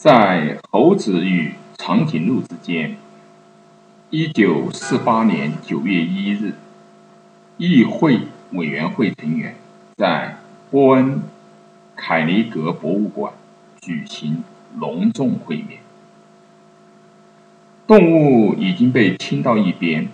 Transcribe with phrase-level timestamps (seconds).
[0.00, 2.96] 在猴子与长颈鹿之间。
[4.08, 6.54] 一九四八年九月一日，
[7.58, 8.20] 议会
[8.52, 9.56] 委员会成员
[9.98, 10.38] 在
[10.70, 11.20] 波恩
[11.94, 13.34] 凯尼格博物馆
[13.78, 14.42] 举行
[14.74, 15.80] 隆重会面。
[17.86, 20.08] 动物已经被清到一边，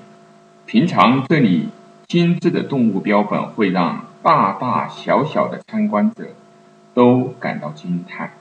[0.66, 1.68] 平常这里
[2.08, 6.30] 精致的动物标本会让大大小小的参观者
[6.92, 8.32] 都感到惊叹，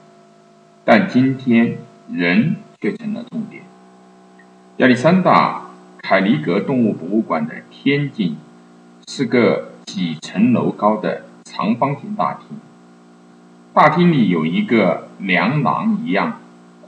[0.88, 3.64] 但今天人却成了重点。
[4.76, 5.62] 亚历山大·
[6.00, 8.36] 凯尼格动物博物馆的天井
[9.08, 12.56] 是个几层楼高的长方形大厅，
[13.74, 16.38] 大厅里有一个梁廊一样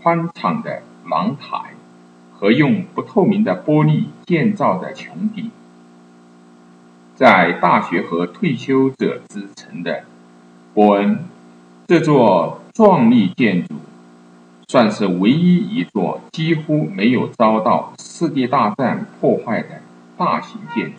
[0.01, 1.73] 宽敞的廊台
[2.33, 5.51] 和用不透明的玻璃建造的穹顶。
[7.17, 10.05] 在大学和退休者之城的
[10.73, 11.25] 波恩，
[11.89, 13.75] 这座壮丽建筑。
[14.69, 19.81] 算是唯一一座几乎没有遭到世界大战破坏的
[20.17, 20.99] 大型建筑。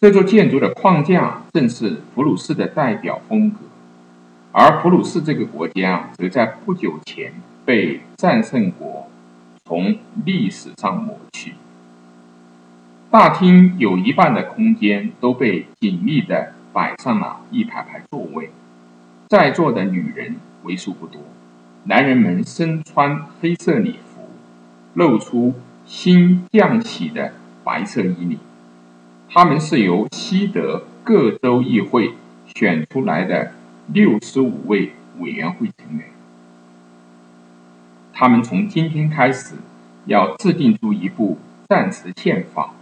[0.00, 3.58] 这座建筑的框架正是普鲁士的代表风格，
[4.50, 7.32] 而普鲁士这个国家则在不久前
[7.64, 9.06] 被战胜国
[9.64, 11.54] 从历史上抹去。
[13.12, 18.50] 大厅有一半的空间都被紧密地摆上了一排排座位，
[19.32, 21.22] 在座的女人为数不多。
[21.84, 24.28] 男人们身穿黑色礼服，
[24.92, 25.54] 露出
[25.86, 27.32] 新降起的
[27.64, 28.38] 白色衣领。
[29.30, 32.12] 他们是由西德各州议会
[32.54, 33.52] 选出来的
[33.86, 36.08] 六十五位委员会成员。
[38.12, 39.54] 他们从今天开始
[40.04, 41.38] 要制定出一部
[41.70, 42.74] 暂时宪法。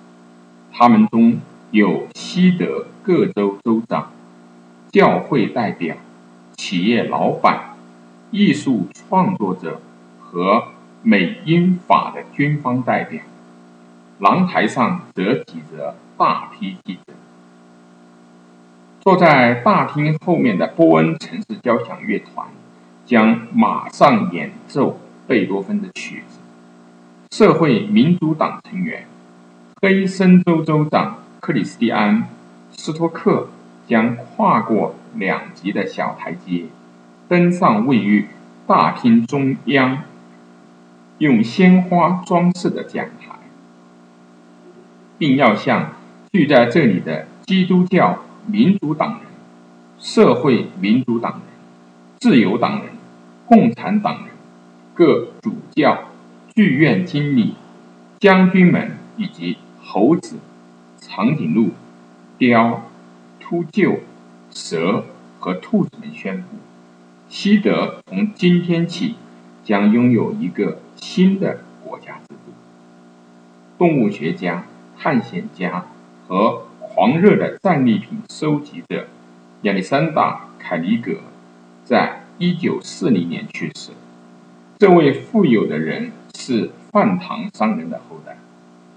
[0.73, 1.41] 他们中
[1.71, 4.11] 有西德各州州长、
[4.91, 5.95] 教会代表、
[6.61, 7.71] 企业老板。
[8.31, 9.81] 艺术创作者
[10.21, 10.69] 和
[11.03, 13.23] 美英法的军方代表，
[14.19, 17.15] 廊台上则挤着大批记者。
[19.01, 22.47] 坐在大厅后面的波恩城市交响乐团
[23.07, 26.39] 将马上演奏贝多芬的曲子。
[27.33, 29.07] 社会民主党成员
[29.81, 32.23] 黑森州州长克里斯蒂安·
[32.71, 33.49] 斯托克
[33.89, 36.67] 将跨过两级的小台阶。
[37.29, 38.27] 登上位于
[38.67, 40.03] 大厅中央、
[41.19, 43.39] 用鲜花装饰的讲台，
[45.17, 45.93] 并要向
[46.33, 49.21] 聚在这里的基督教民主党人、
[49.99, 51.41] 社会民主党人、
[52.19, 52.91] 自由党人、
[53.47, 54.29] 共产党人、
[54.95, 56.05] 各主教、
[56.55, 57.55] 剧院经理、
[58.19, 60.39] 将军们以及猴子、
[60.99, 61.71] 长颈鹿、
[62.39, 62.83] 雕、
[63.39, 63.99] 秃鹫、
[64.51, 65.05] 蛇
[65.39, 66.49] 和兔子们宣布。
[67.29, 69.15] 西德从今天起
[69.65, 72.53] 将拥有一个新的国家制度。
[73.79, 74.65] 动物学家、
[74.99, 75.87] 探险家
[76.27, 79.07] 和狂热的战利品收集者
[79.63, 81.13] 亚历山大·凯尼格
[81.85, 83.93] 在一九四零年去世。
[84.79, 88.37] 这位富有的人是饭堂商人的后代。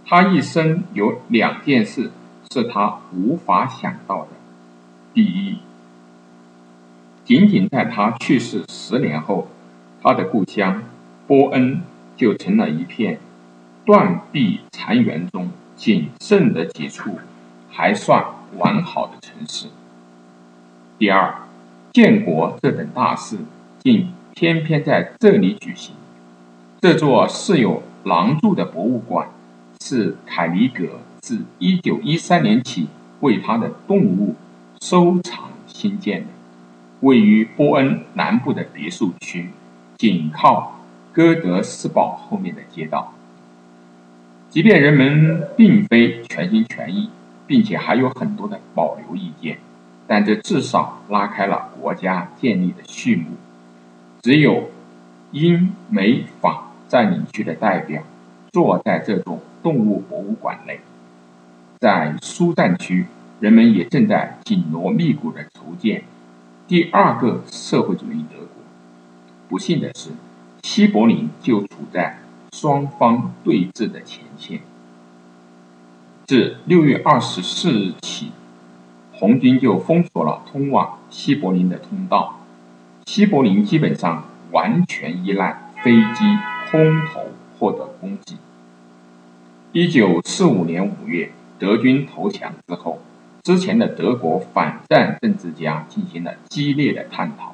[0.05, 2.11] 他一生有两件事
[2.51, 4.29] 是他无法想到的：
[5.13, 5.57] 第一，
[7.23, 9.47] 仅仅在他去世十年后，
[10.01, 10.83] 他的故乡
[11.27, 11.81] 波恩
[12.15, 13.19] 就成了一片
[13.85, 17.19] 断壁残垣中仅剩的几处
[17.69, 18.25] 还算
[18.57, 19.67] 完好的城市。
[20.97, 21.43] 第二，
[21.91, 23.37] 建国这等大事
[23.83, 25.93] 竟偏偏在这里举行。
[26.81, 29.29] 这座设有廊柱的博物馆
[29.79, 32.87] 是凯尼格自1913年起
[33.19, 34.35] 为他的动物
[34.83, 36.27] 收藏新建的。
[36.99, 39.49] 位于波恩南部的别墅区，
[39.97, 40.77] 紧靠
[41.13, 43.13] 哥德斯堡后面的街道。
[44.49, 47.09] 即便人们并非全心全意，
[47.47, 49.57] 并且还有很多的保留意见，
[50.05, 53.37] 但这至少拉开了国家建立的序幕。
[54.21, 54.69] 只有
[55.31, 58.03] 英美法占领区的代表
[58.51, 60.81] 坐在这座动物博物馆内，
[61.79, 63.05] 在苏战区，
[63.39, 66.03] 人们也正在紧锣密鼓的筹建。
[66.65, 68.47] 第二个社会主义德国，
[69.49, 70.11] 不幸的是，
[70.63, 72.19] 西柏林就处在
[72.53, 74.61] 双方对峙的前线。
[76.25, 78.31] 自六月二十四日起，
[79.11, 82.39] 红军就封锁了通往西柏林的通道，
[83.05, 86.23] 西柏林基本上完全依赖飞机
[86.71, 87.25] 空投
[87.59, 88.37] 获得供给。
[89.73, 93.01] 一九四五年五月，德军投降之后。
[93.43, 97.53] 之前的德国反战政治家进行了激烈的探讨，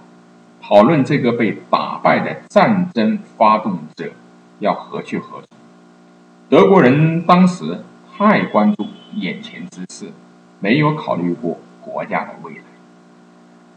[0.61, 4.11] 讨论这个被打败的战争发动者
[4.59, 5.57] 要何去何从。
[6.47, 7.79] 德国人当时
[8.15, 10.11] 太关注眼前之事，
[10.59, 12.61] 没有考虑过国家的未来。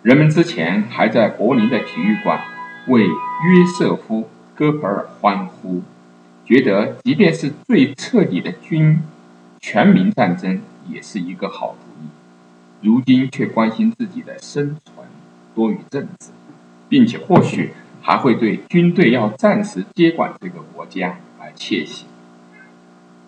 [0.03, 2.43] 人们之前还在柏林的体育馆
[2.88, 4.20] 为约瑟夫·
[4.55, 5.81] 戈培尔欢呼，
[6.44, 9.00] 觉得即便是最彻底的军
[9.61, 12.08] 全民战争也是一个好主意。
[12.87, 15.06] 如今却关心自己的生存
[15.55, 16.31] 多于政治，
[16.88, 22.06] 并且或许还会对军队要暂时接管这个国家而窃喜。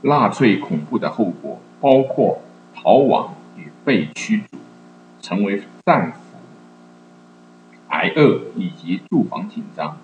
[0.03, 2.43] 纳粹恐怖的后果包括
[2.75, 4.59] 逃亡与被驱逐，
[5.23, 6.19] 成为战俘。
[7.89, 9.97] 挨饿以及住房紧张，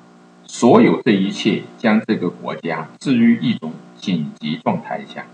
[0.44, 5.26] 所有这一切将这个国家置于一种紧急状态下。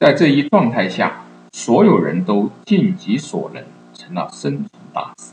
[0.00, 1.22] 在这一状态下，
[1.58, 3.64] 所有人都尽己所能，
[3.94, 5.32] 成了生存大师。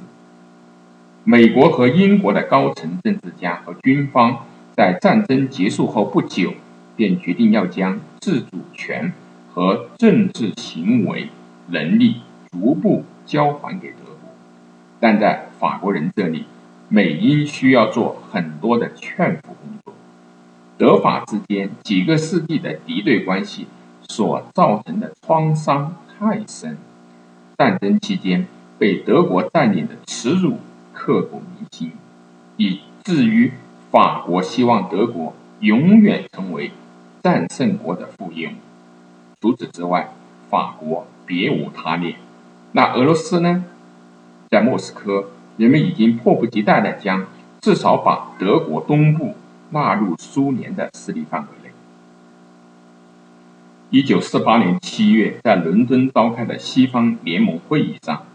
[1.26, 6.54] 美国和英国的高层政治家和军方在战争结束后不久，
[6.96, 9.12] 便决定要将自主权
[9.54, 11.28] 和政治行为
[11.68, 12.22] 能力
[12.54, 14.32] 逐步交还给德国，
[15.02, 16.46] 但在法国人这里，
[16.88, 19.94] 美英需要做很多的劝服工作。
[20.78, 23.68] 德法之间几个世纪的敌对关系
[24.08, 26.78] 所造成的创伤太深，
[27.58, 28.48] 战争期间
[28.80, 30.58] 被德国占领的耻辱
[30.94, 31.92] 刻骨铭心，
[32.56, 33.52] 以至于
[33.92, 36.72] 法国希望德国永远成为
[37.22, 38.54] 战胜国的附庸。
[39.42, 40.14] 除此之外，
[40.50, 42.16] 法国别无他念。
[42.72, 43.66] 那俄罗斯呢？
[44.50, 45.26] 在莫斯科。
[45.56, 47.28] 人们已经迫不及待地将
[47.62, 49.36] 至少把德国东部
[49.70, 51.63] 纳入苏联的势力范围。
[53.94, 58.26] 一九四八年七月，在伦敦召开的西方联盟会议上，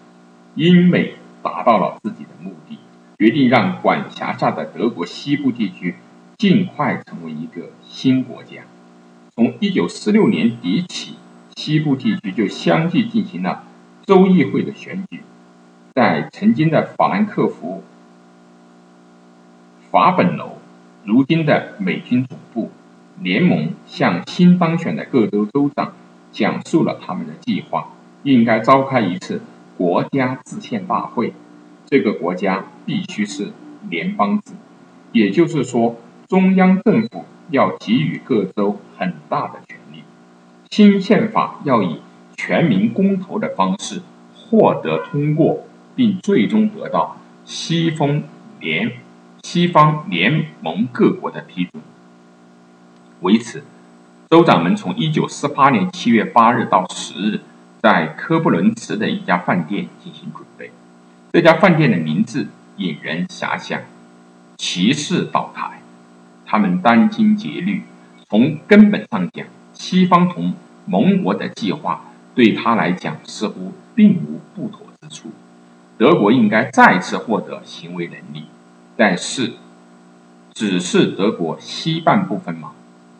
[0.55, 2.79] 英美达到了自己的目的，
[3.19, 5.97] 决定让管辖下的德国西部地区
[6.37, 8.63] 尽快成为一个新国家。
[9.35, 11.17] 从一九四六年底起，
[11.57, 13.65] 西部地区就相继进行了
[14.07, 15.23] 州议会的选举。
[15.93, 17.83] 在曾经的法兰克福
[19.91, 20.59] 法本楼，
[21.03, 22.71] 如今的美军总部，
[23.23, 25.93] 联盟向新当选的各州州长
[26.33, 27.89] 讲述了他们的计划，
[28.23, 29.43] 应该召开一次
[29.77, 31.33] 国家制宪大会。
[31.87, 33.53] 这个国家必须是
[33.89, 34.53] 联邦制，
[35.13, 40.03] 也就是说，中央政府要给予各州很大的权力。
[40.71, 42.01] 新宪法要以
[42.37, 44.03] 全民公投的方式
[44.35, 45.65] 获得通过。
[45.99, 48.23] 并最终得到西方
[48.61, 48.93] 联
[49.43, 51.83] 西方联盟各国的批准。
[53.21, 53.65] 为此，
[54.31, 57.41] 州长们从一九四八年七月八日到十日，
[57.83, 60.71] 在科布伦茨的一家饭店进行准备。
[61.33, 63.81] 这家饭店的名字引人遐想
[64.57, 65.83] ：“骑士岛台。”
[66.47, 67.83] 他们殚精竭虑。
[68.31, 70.55] 从根本上讲，西方同
[70.87, 72.05] 盟国的计划
[72.35, 75.31] 对他来讲似乎并无不妥之处。
[75.97, 78.45] 德国应该再次获得行为能力，
[78.97, 79.55] 但是，
[80.55, 82.71] 只是德国西半部分吗？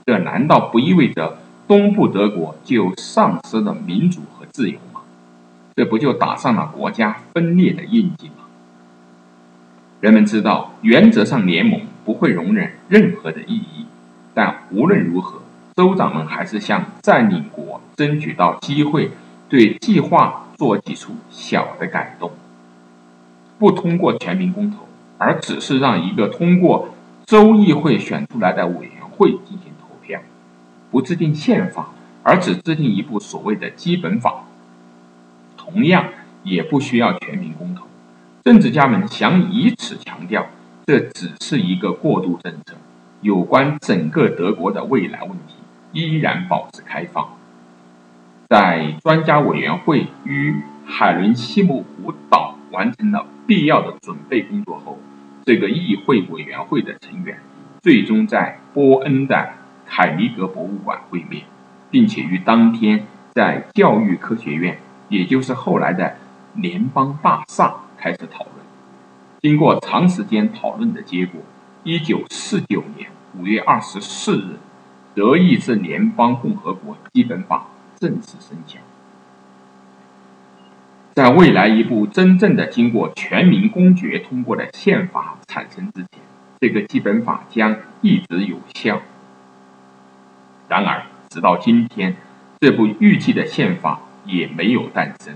[0.09, 5.03] 这难道不意味着东部德国就丧失了民主和自由吗？
[5.77, 8.47] 这不就打上了国家分裂的印记吗？
[10.01, 13.85] 人们知道，原则上联盟不会容忍任何的异议，
[14.33, 15.43] 但无论如何，
[15.77, 19.11] 州长们还是向占领国争取到机会，
[19.51, 22.31] 对计划做几处小的改动。
[23.59, 24.89] 不通过全民公投，
[25.19, 26.89] 而只是让一个通过
[27.27, 29.68] 州议会选出来的委员会进行，
[30.91, 31.89] 不制定宪法，
[32.23, 34.45] 而只制定一部所谓的基本法，
[35.57, 36.09] 同样
[36.43, 37.87] 也不需要全民公投。
[38.45, 40.47] 政治家们想以此强调，
[40.87, 42.75] 这只是一个过渡政策，
[43.21, 45.55] 有关整个德国的未来问题
[45.93, 47.37] 依然保持开放。
[48.49, 53.27] 在专家委员会与海伦西姆湖岛完成了。
[53.49, 54.99] 必要的准备工作后，
[55.47, 57.39] 这个议会委员会的成员
[57.81, 59.55] 最终在波恩的
[59.89, 61.45] 凯尼格博物馆会面，
[61.91, 64.79] 并且于当天在教育科学院，
[65.09, 66.17] 也就是后来的
[66.55, 68.55] 联邦大厦开始讨论。
[69.41, 71.41] 经过长时间讨论的结果，
[71.85, 74.43] 一九四九年五月二十四日，
[75.15, 77.69] 《德意志联邦共和国基本法》
[78.01, 78.79] 正式生效。
[81.15, 86.21] 在未来一部真正的经过全民公决通过的宪法产生之前，
[86.61, 89.01] 这个基本法将一直有效。
[90.69, 92.15] 然而，直到今天，
[92.61, 95.35] 这部预计的宪法也没有诞生。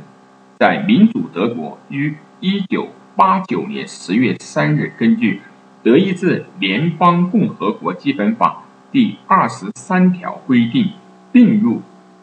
[0.58, 5.36] 在民主德国于一九八九年十月三日，根据
[5.82, 10.90] 《德意志联邦共和国基本法》第二十三条规定
[11.32, 11.80] 并入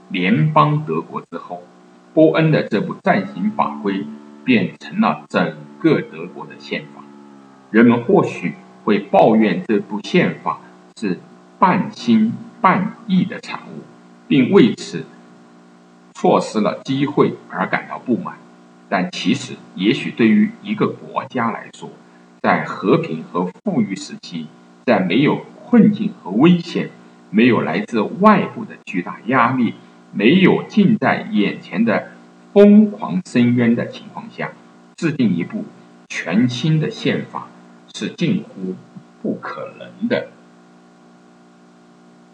[0.10, 1.63] 联邦德国之后，
[2.13, 4.06] 波恩的这部暂行法规
[4.46, 7.04] 便成了整个德国的宪法。
[7.72, 10.60] 人们或许会抱怨这部宪法
[11.00, 11.20] 是
[11.58, 13.84] 半新半亿的产物，
[14.28, 15.06] 并为此
[16.13, 18.38] 错失了机会而感到不满。
[18.89, 21.89] 但其实，也许对于一个国家来说，
[22.42, 24.48] 在和平和富裕时期，
[24.86, 26.89] 在没有困境和危险、
[27.30, 29.75] 没有来自外部的巨大压力、
[30.12, 32.12] 没有近在眼前的
[32.51, 34.51] 疯狂深渊的情况下，
[34.98, 35.66] 制定一部
[36.08, 37.48] 全新的宪法
[37.94, 38.75] 是近乎
[39.22, 40.30] 不可能的。